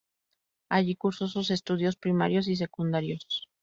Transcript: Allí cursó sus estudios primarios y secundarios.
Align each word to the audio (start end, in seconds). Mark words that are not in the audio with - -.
Allí 0.67 0.95
cursó 0.95 1.27
sus 1.27 1.51
estudios 1.51 1.95
primarios 1.95 2.47
y 2.47 2.55
secundarios. 2.55 3.47